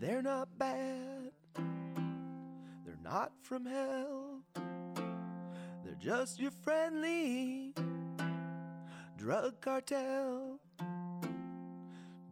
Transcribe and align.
They're 0.00 0.22
not 0.22 0.48
bad. 0.58 1.30
They're 1.54 3.04
not 3.04 3.32
from 3.42 3.66
hell. 3.66 4.40
They're 5.84 5.94
just 5.98 6.40
your 6.40 6.52
friendly 6.52 7.74
drug 9.18 9.60
cartel. 9.60 10.58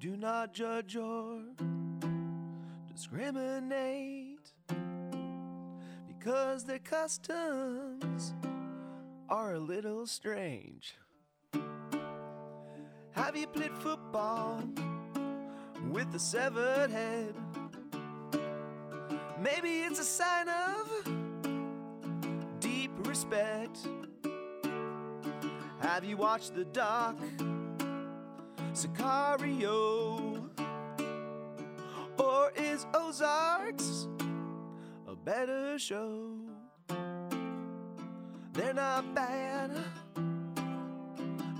Do 0.00 0.16
not 0.16 0.54
judge 0.54 0.96
or 0.96 1.42
discriminate 2.90 4.54
because 6.06 6.64
their 6.64 6.78
customs 6.78 8.32
are 9.28 9.52
a 9.52 9.60
little 9.60 10.06
strange. 10.06 10.96
Have 13.10 13.36
you 13.36 13.46
played 13.46 13.76
football 13.76 14.62
with 15.90 16.14
a 16.14 16.18
severed 16.18 16.90
head? 16.90 17.34
Maybe 19.40 19.82
it's 19.82 20.00
a 20.00 20.04
sign 20.04 20.48
of 20.48 20.88
deep 22.58 22.90
respect. 23.06 23.78
Have 25.80 26.04
you 26.04 26.16
watched 26.16 26.56
the 26.56 26.64
doc 26.64 27.16
Sicario? 28.72 30.48
Or 32.18 32.52
is 32.56 32.84
Ozarks 32.92 34.08
a 35.06 35.14
better 35.14 35.78
show? 35.78 36.32
They're 38.54 38.74
not 38.74 39.14
bad, 39.14 39.70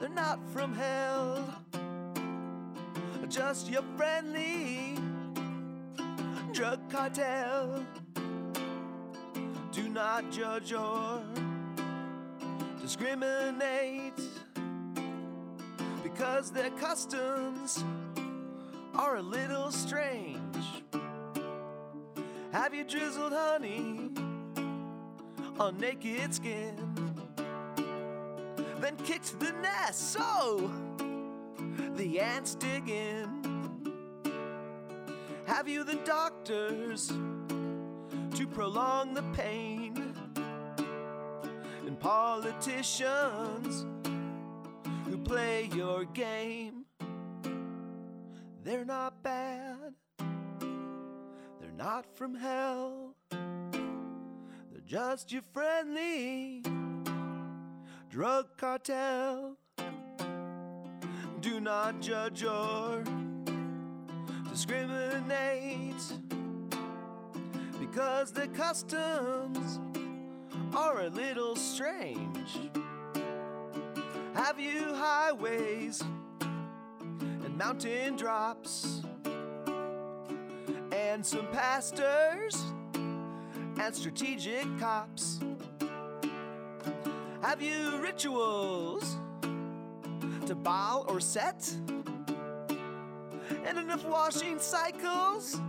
they're 0.01 0.09
not 0.09 0.41
from 0.51 0.75
hell, 0.75 1.63
just 3.29 3.71
your 3.71 3.85
friendly 3.97 4.97
drug 6.59 6.91
cartel. 6.91 7.87
Do 9.70 9.89
not 9.89 10.28
judge 10.33 10.73
or 10.73 11.23
discriminate 12.83 14.20
because 16.03 16.51
their 16.51 16.70
customs 16.70 17.84
are 18.97 19.19
a 19.19 19.23
little 19.23 19.70
strange. 19.70 20.67
Have 22.51 22.75
you 22.75 22.83
drizzled 22.83 23.33
honey 23.33 24.11
on 25.61 25.79
naked 25.79 26.34
skin? 26.34 26.75
Then 28.81 28.97
kicked 29.05 29.39
the 29.39 29.53
nest 29.62 30.11
so 30.11 30.73
the 31.95 32.19
ants 32.19 32.56
dig 32.56 32.89
in. 32.89 33.58
Have 35.49 35.67
you 35.67 35.83
the 35.83 35.97
doctors 36.05 37.09
to 37.09 38.47
prolong 38.53 39.15
the 39.15 39.23
pain? 39.33 40.15
And 41.87 41.99
politicians 41.99 43.87
who 45.07 45.17
play 45.17 45.71
your 45.75 46.05
game. 46.05 46.85
They're 48.63 48.85
not 48.85 49.23
bad, 49.23 49.95
they're 50.19 51.79
not 51.79 52.05
from 52.15 52.35
hell, 52.35 53.15
they're 53.31 54.83
just 54.85 55.33
your 55.33 55.43
friendly 55.55 56.63
drug 58.11 58.55
cartel. 58.59 59.57
Do 61.41 61.59
not 61.59 62.03
judge 62.03 62.45
or 62.45 63.03
discriminate 64.59 66.03
because 67.78 68.33
the 68.33 68.48
customs 68.48 69.78
are 70.75 71.03
a 71.03 71.09
little 71.11 71.55
strange. 71.55 72.58
Have 74.35 74.58
you 74.58 74.92
highways 74.95 76.02
and 76.41 77.57
mountain 77.57 78.17
drops 78.17 79.02
and 80.90 81.25
some 81.25 81.46
pastors 81.52 82.61
and 82.95 83.95
strategic 83.95 84.67
cops? 84.80 85.39
Have 87.42 87.63
you 87.63 87.96
rituals 87.98 89.19
to 90.46 90.57
Baal 90.57 91.07
or 91.08 91.20
Set? 91.20 91.73
And 93.68 93.79
enough 93.79 94.02
washing 94.06 94.58
cycles 94.58 95.61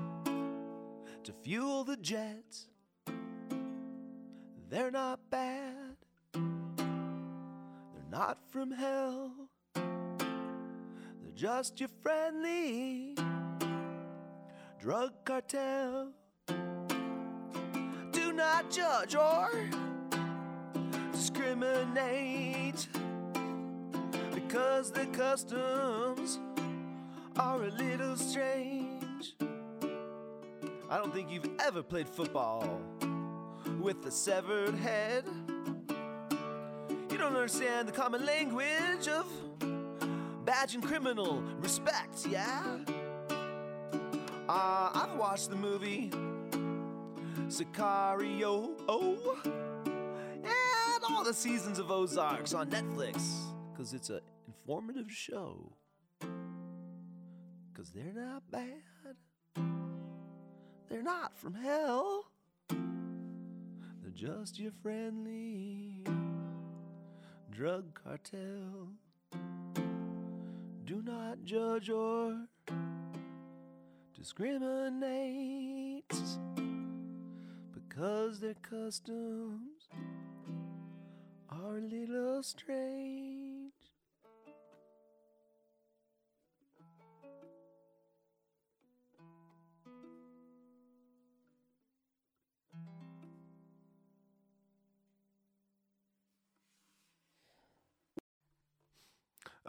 to 1.25 1.33
fuel 1.43 1.83
the 1.83 1.97
jets. 1.97 2.69
They're 4.69 4.89
not 4.89 5.19
bad. 5.29 5.97
They're 6.31 8.09
not 8.09 8.37
from 8.51 8.71
hell. 8.71 9.33
They're 9.75 11.35
just 11.35 11.81
your 11.81 11.89
friendly 12.01 13.17
drug 14.79 15.11
cartel. 15.25 16.13
Do 18.13 18.31
not 18.31 18.71
judge 18.71 19.13
or 19.13 19.49
discriminate 21.11 22.87
because 24.33 24.89
the 24.89 25.05
customs 25.07 26.39
are 27.39 27.63
a 27.63 27.69
little 27.69 28.17
strange. 28.17 29.33
I 30.89 30.97
don't 30.97 31.13
think 31.13 31.31
you've 31.31 31.49
ever 31.65 31.81
played 31.81 32.09
football 32.09 32.81
with 33.79 34.05
a 34.05 34.11
severed 34.11 34.75
head. 34.75 35.23
You 37.09 37.17
don't 37.17 37.35
understand 37.35 37.87
the 37.87 37.93
common 37.93 38.25
language 38.25 39.07
of 39.07 39.25
badge 40.43 40.75
and 40.75 40.83
criminal 40.83 41.41
respect, 41.61 42.27
yeah? 42.29 42.77
Uh, 44.49 44.89
I've 44.93 45.15
watched 45.17 45.49
the 45.49 45.55
movie 45.55 46.11
Sicario 47.47 48.71
and 50.43 51.03
all 51.09 51.23
the 51.23 51.33
seasons 51.33 51.79
of 51.79 51.89
Ozarks 51.89 52.53
on 52.53 52.69
Netflix 52.69 53.23
because 53.71 53.93
it's 53.93 54.09
an 54.09 54.19
informative 54.45 55.09
show. 55.09 55.71
Because 57.79 57.93
they're 57.93 58.13
not 58.13 58.43
bad, 58.51 59.15
they're 60.89 61.01
not 61.01 61.37
from 61.37 61.53
hell. 61.53 62.25
They're 62.67 64.11
just 64.13 64.59
your 64.59 64.73
friendly 64.83 66.03
drug 67.49 67.97
cartel. 68.03 68.89
Do 70.83 71.01
not 71.05 71.45
judge 71.45 71.89
or 71.89 72.47
discriminate 74.13 76.03
because 77.73 78.41
their 78.41 78.55
customs 78.55 79.87
are 81.49 81.77
a 81.77 81.81
little 81.81 82.43
strange. 82.43 83.58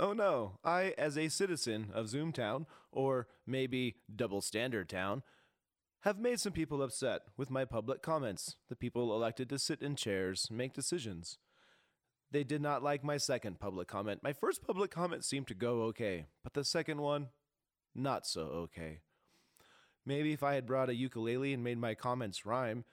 Oh 0.03 0.15
no, 0.15 0.59
I, 0.65 0.95
as 0.97 1.19
a 1.19 1.29
citizen 1.29 1.91
of 1.93 2.07
Zoomtown, 2.07 2.65
or 2.91 3.29
maybe 3.47 3.97
Double 4.17 4.41
Standard 4.41 4.89
Town, 4.89 5.23
have 6.01 6.19
made 6.19 6.41
some 6.41 6.55
people 6.55 6.83
upset 6.83 7.21
with 7.37 7.51
my 7.51 7.67
public 7.67 8.01
comments, 8.01 8.57
the 8.71 8.77
people 8.77 9.15
elected 9.15 9.51
to 9.51 9.59
sit 9.59 9.83
in 9.83 9.97
chairs, 9.97 10.49
make 10.51 10.73
decisions. 10.73 11.37
They 12.31 12.45
did 12.45 12.63
not 12.63 12.83
like 12.83 13.05
my 13.05 13.19
second 13.19 13.61
public 13.61 13.89
comment. 13.89 14.23
My 14.23 14.33
first 14.33 14.67
public 14.67 14.91
comment 14.91 15.23
seemed 15.23 15.49
to 15.49 15.55
go 15.55 15.83
okay, 15.83 16.25
but 16.43 16.55
the 16.55 16.65
second 16.65 17.03
one, 17.03 17.29
not 17.95 18.27
so 18.27 18.41
okay. 18.41 19.01
Maybe 20.07 20.33
if 20.33 20.43
I 20.43 20.55
had 20.55 20.65
brought 20.67 20.89
a 20.89 20.95
ukulele 20.95 21.53
and 21.53 21.63
made 21.63 21.77
my 21.77 21.95
comments 21.95 22.47
rhyme, 22.47 22.87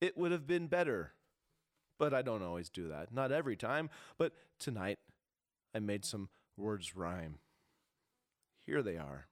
it 0.00 0.16
would 0.16 0.32
have 0.32 0.46
been 0.46 0.68
better. 0.68 1.12
But 1.98 2.14
I 2.14 2.22
don't 2.22 2.42
always 2.42 2.70
do 2.70 2.88
that. 2.88 3.12
Not 3.12 3.32
every 3.32 3.56
time, 3.56 3.90
but 4.16 4.32
tonight 4.58 4.98
I 5.74 5.80
made 5.80 6.06
some 6.06 6.30
words 6.56 6.96
rhyme. 6.96 7.38
Here 8.66 8.82
they 8.82 8.96
are. 8.96 9.26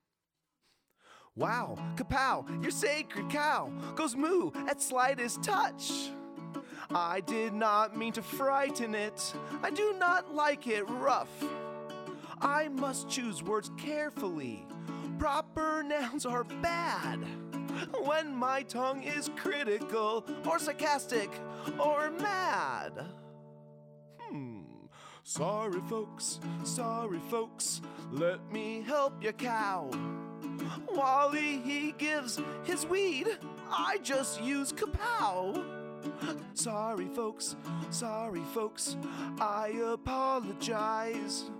Wow, 1.34 1.78
kapow, 1.96 2.62
your 2.62 2.70
sacred 2.70 3.30
cow 3.30 3.70
goes 3.94 4.14
moo 4.14 4.50
at 4.68 4.82
slightest 4.82 5.42
touch. 5.42 6.10
I 6.90 7.20
did 7.20 7.54
not 7.54 7.96
mean 7.96 8.12
to 8.12 8.22
frighten 8.22 8.94
it. 8.94 9.34
I 9.62 9.70
do 9.70 9.94
not 9.98 10.34
like 10.34 10.66
it 10.66 10.88
rough. 10.88 11.32
I 12.40 12.68
must 12.68 13.08
choose 13.08 13.42
words 13.42 13.70
carefully. 13.78 14.66
Proper 15.18 15.82
nouns 15.82 16.26
are 16.26 16.44
bad. 16.44 17.20
when 18.02 18.34
my 18.34 18.62
tongue 18.62 19.02
is 19.02 19.30
critical 19.36 20.24
or 20.46 20.58
sarcastic 20.58 21.30
or 21.78 22.10
mad. 22.10 23.06
Hmm. 24.20 24.61
Sorry, 25.24 25.80
folks, 25.88 26.40
sorry, 26.64 27.20
folks, 27.30 27.80
let 28.10 28.40
me 28.50 28.82
help 28.82 29.22
your 29.22 29.32
cow. 29.32 29.88
Wally, 30.92 31.58
he 31.58 31.92
gives 31.92 32.40
his 32.64 32.84
weed, 32.84 33.28
I 33.70 33.98
just 34.02 34.42
use 34.42 34.72
kapow. 34.72 35.64
Sorry, 36.54 37.06
folks, 37.14 37.54
sorry, 37.90 38.42
folks, 38.52 38.96
I 39.38 39.68
apologize 39.92 41.50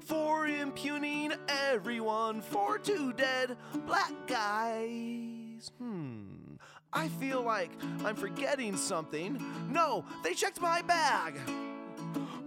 for 0.00 0.46
impugning 0.46 1.34
everyone 1.48 2.40
for 2.40 2.78
two 2.78 3.12
dead 3.12 3.58
black 3.86 4.12
guys. 4.26 5.70
Hmm, 5.78 6.56
I 6.94 7.08
feel 7.08 7.42
like 7.42 7.72
I'm 8.04 8.16
forgetting 8.16 8.74
something. 8.74 9.44
No, 9.70 10.06
they 10.24 10.32
checked 10.32 10.62
my 10.62 10.80
bag. 10.80 11.38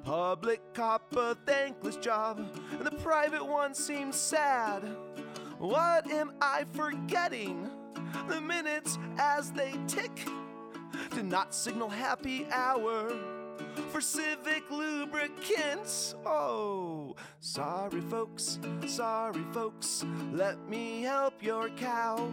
Public 0.05 0.61
cop 0.75 1.15
a 1.17 1.33
thankless 1.47 1.97
job, 1.97 2.37
and 2.73 2.85
the 2.85 2.91
private 2.91 3.43
one 3.43 3.73
seems 3.73 4.15
sad. 4.15 4.83
What 5.57 6.11
am 6.11 6.33
I 6.39 6.65
forgetting? 6.73 7.71
The 8.29 8.39
minutes 8.39 8.99
as 9.17 9.51
they 9.51 9.73
tick 9.87 10.27
did 11.09 11.25
not 11.25 11.55
signal 11.55 11.89
happy 11.89 12.45
hour 12.51 13.17
for 13.89 13.99
civic 13.99 14.69
lubricants. 14.69 16.13
Oh, 16.23 17.15
sorry, 17.39 18.01
folks, 18.01 18.59
sorry, 18.85 19.43
folks, 19.53 20.05
let 20.31 20.69
me 20.69 21.01
help 21.01 21.41
your 21.41 21.69
cow. 21.69 22.31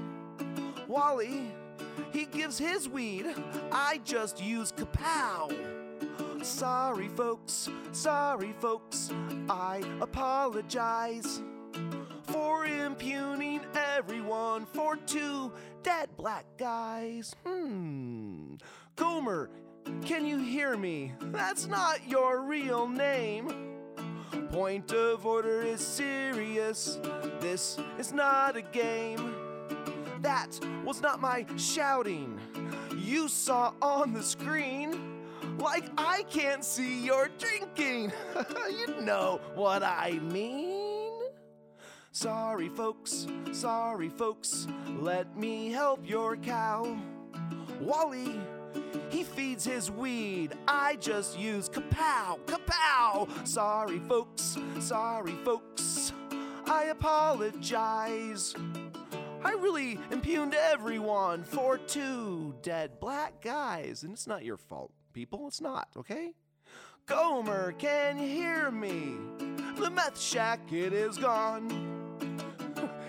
Wally, 0.88 1.50
he 2.12 2.26
gives 2.26 2.58
his 2.58 2.86
weed, 2.86 3.34
I 3.72 4.02
just 4.04 4.42
use 4.42 4.72
kapow. 4.72 5.81
Sorry, 6.42 7.06
folks, 7.08 7.68
sorry, 7.92 8.52
folks, 8.58 9.12
I 9.48 9.80
apologize 10.00 11.40
for 12.24 12.66
impugning 12.66 13.60
everyone 13.94 14.66
for 14.66 14.96
two 14.96 15.52
dead 15.84 16.08
black 16.16 16.44
guys. 16.58 17.36
Hmm. 17.46 18.54
Gomer, 18.96 19.50
can 20.04 20.26
you 20.26 20.38
hear 20.38 20.76
me? 20.76 21.12
That's 21.20 21.68
not 21.68 22.08
your 22.08 22.42
real 22.42 22.88
name. 22.88 23.78
Point 24.50 24.92
of 24.92 25.24
order 25.24 25.62
is 25.62 25.80
serious. 25.80 26.98
This 27.40 27.78
is 28.00 28.12
not 28.12 28.56
a 28.56 28.62
game. 28.62 29.32
That 30.20 30.58
was 30.84 31.00
not 31.00 31.20
my 31.20 31.46
shouting. 31.56 32.40
You 32.96 33.28
saw 33.28 33.74
on 33.80 34.12
the 34.12 34.22
screen. 34.24 35.11
Like 35.58 35.90
I 35.96 36.24
can't 36.30 36.64
see 36.64 37.04
your 37.04 37.28
drinking. 37.38 38.12
you 38.70 39.00
know 39.00 39.40
what 39.54 39.82
I 39.82 40.18
mean. 40.22 40.92
Sorry, 42.14 42.68
folks, 42.68 43.26
sorry, 43.52 44.10
folks, 44.10 44.68
let 44.98 45.34
me 45.34 45.70
help 45.70 46.06
your 46.06 46.36
cow. 46.36 46.98
Wally, 47.80 48.38
he 49.08 49.24
feeds 49.24 49.64
his 49.64 49.90
weed, 49.90 50.52
I 50.68 50.96
just 50.96 51.38
use 51.38 51.70
kapow, 51.70 52.38
kapow. 52.44 53.48
Sorry, 53.48 53.98
folks, 54.00 54.58
sorry, 54.78 55.32
folks, 55.42 56.12
I 56.66 56.84
apologize. 56.90 58.54
I 59.42 59.52
really 59.52 59.98
impugned 60.10 60.54
everyone 60.54 61.42
for 61.44 61.78
two 61.78 62.54
dead 62.62 63.00
black 63.00 63.40
guys, 63.40 64.02
and 64.02 64.12
it's 64.12 64.26
not 64.26 64.44
your 64.44 64.58
fault, 64.58 64.92
people, 65.12 65.46
it's 65.48 65.60
not, 65.60 65.88
okay? 65.96 66.34
Gomer, 67.06 67.72
can 67.72 68.18
you 68.18 68.28
hear 68.28 68.70
me? 68.70 69.16
The 69.76 69.90
meth 69.90 70.20
shack, 70.20 70.60
it 70.72 70.92
is 70.92 71.18
gone. 71.18 71.68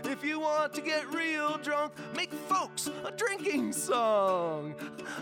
If 0.05 0.23
you 0.23 0.39
want 0.39 0.73
to 0.73 0.81
get 0.81 1.11
real 1.13 1.57
drunk, 1.57 1.93
make 2.15 2.31
folks 2.31 2.89
a 3.03 3.11
drinking 3.11 3.73
song. 3.73 4.75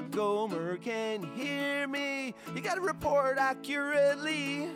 Gomer, 0.10 0.78
can 0.78 1.24
you 1.24 1.30
hear 1.30 1.88
me? 1.88 2.34
You 2.56 2.62
gotta 2.62 2.82
report 2.82 3.38
accurately. 3.38 4.68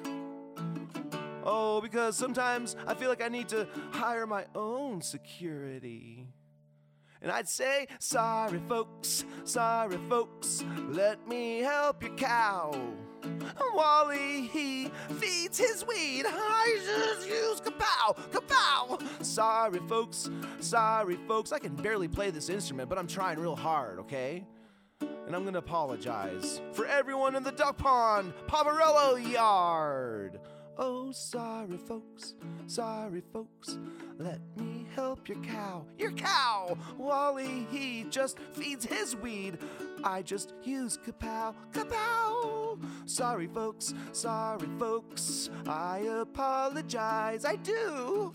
Oh, 1.43 1.79
because 1.81 2.15
sometimes 2.15 2.75
I 2.87 2.93
feel 2.95 3.09
like 3.09 3.21
I 3.21 3.27
need 3.27 3.49
to 3.49 3.67
hire 3.91 4.25
my 4.25 4.45
own 4.55 5.01
security. 5.01 6.27
And 7.25 7.31
I'd 7.31 7.49
say, 7.49 7.87
sorry, 7.97 8.61
folks, 8.69 9.25
sorry, 9.45 9.97
folks, 10.07 10.63
let 10.89 11.27
me 11.27 11.57
help 11.57 12.03
your 12.03 12.13
cow. 12.13 12.71
Wally, 13.73 14.41
he 14.41 14.91
feeds 15.17 15.57
his 15.57 15.83
weed. 15.87 16.25
I 16.27 16.79
just 16.85 17.27
use 17.27 17.61
kapow, 17.61 18.15
kapow. 18.29 19.25
Sorry, 19.25 19.79
folks, 19.89 20.29
sorry, 20.59 21.17
folks. 21.27 21.51
I 21.51 21.57
can 21.57 21.73
barely 21.73 22.07
play 22.07 22.29
this 22.29 22.47
instrument, 22.47 22.89
but 22.89 22.99
I'm 22.99 23.07
trying 23.07 23.39
real 23.39 23.55
hard, 23.55 23.97
okay? 24.01 24.45
And 25.01 25.35
I'm 25.35 25.43
gonna 25.45 25.57
apologize 25.57 26.61
for 26.73 26.85
everyone 26.85 27.35
in 27.35 27.41
the 27.41 27.53
duck 27.53 27.79
pond, 27.79 28.33
Pavarello 28.47 29.17
yard. 29.33 30.39
Sorry, 31.11 31.77
folks, 31.77 32.35
sorry, 32.67 33.21
folks. 33.31 33.77
Let 34.17 34.39
me 34.57 34.85
help 34.93 35.27
your 35.29 35.37
cow. 35.39 35.85
Your 35.97 36.11
cow! 36.11 36.77
Wally, 36.97 37.67
he 37.71 38.05
just 38.09 38.39
feeds 38.53 38.85
his 38.85 39.15
weed. 39.15 39.57
I 40.03 40.21
just 40.21 40.53
use 40.63 40.97
kapow, 40.97 41.53
kapow. 41.71 42.79
Sorry, 43.05 43.47
folks, 43.47 43.93
sorry, 44.11 44.67
folks. 44.77 45.49
I 45.67 45.99
apologize, 46.21 47.45
I 47.45 47.55
do, 47.57 48.33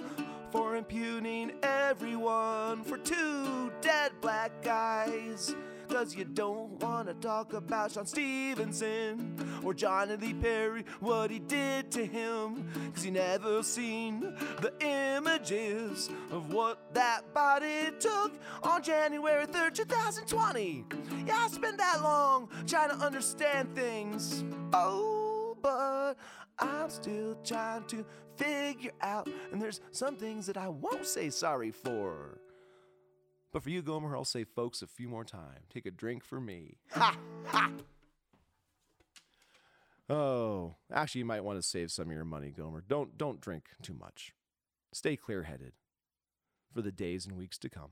for 0.50 0.76
impugning 0.76 1.52
everyone 1.62 2.82
for 2.84 2.98
two 2.98 3.72
dead 3.80 4.12
black 4.20 4.62
guys. 4.62 5.54
Cause 5.90 6.14
you 6.14 6.24
don't 6.24 6.80
wanna 6.80 7.14
talk 7.14 7.52
about 7.52 7.90
Sean 7.90 8.06
Stevenson 8.06 9.34
or 9.64 9.74
Johnny 9.74 10.16
Lee 10.16 10.34
Perry, 10.34 10.84
what 11.00 11.32
he 11.32 11.40
did 11.40 11.90
to 11.90 12.06
him. 12.06 12.64
Cause 12.94 13.04
you 13.04 13.10
never 13.10 13.62
seen 13.64 14.20
the 14.60 14.72
images 14.80 16.08
of 16.30 16.52
what 16.52 16.94
that 16.94 17.34
body 17.34 17.90
took 17.98 18.32
on 18.62 18.82
January 18.82 19.46
3rd, 19.46 19.74
2020. 19.74 20.84
Yeah, 21.26 21.36
I 21.36 21.48
spent 21.48 21.76
that 21.78 22.02
long 22.02 22.48
trying 22.68 22.90
to 22.90 22.96
understand 22.96 23.74
things. 23.74 24.44
Oh, 24.72 25.56
but 25.60 26.14
I'm 26.58 26.88
still 26.88 27.34
trying 27.44 27.84
to 27.88 28.06
figure 28.36 28.92
out, 29.00 29.28
and 29.52 29.60
there's 29.60 29.80
some 29.90 30.14
things 30.14 30.46
that 30.46 30.56
I 30.56 30.68
won't 30.68 31.04
say 31.04 31.30
sorry 31.30 31.72
for. 31.72 32.38
But 33.52 33.62
for 33.62 33.70
you, 33.70 33.82
Gomer, 33.82 34.16
I'll 34.16 34.24
say 34.24 34.44
folks 34.44 34.80
a 34.80 34.86
few 34.86 35.08
more 35.08 35.24
times. 35.24 35.66
Take 35.72 35.86
a 35.86 35.90
drink 35.90 36.24
for 36.24 36.40
me. 36.40 36.76
Ha! 36.92 37.16
Ha! 37.46 37.72
Oh, 40.08 40.76
actually, 40.92 41.20
you 41.20 41.24
might 41.24 41.44
want 41.44 41.58
to 41.58 41.62
save 41.62 41.90
some 41.90 42.08
of 42.08 42.14
your 42.14 42.24
money, 42.24 42.50
Gomer. 42.50 42.82
Don't 42.86 43.16
don't 43.16 43.40
drink 43.40 43.70
too 43.82 43.94
much. 43.94 44.32
Stay 44.92 45.16
clear-headed 45.16 45.72
for 46.72 46.82
the 46.82 46.90
days 46.90 47.26
and 47.26 47.36
weeks 47.36 47.58
to 47.58 47.68
come. 47.68 47.90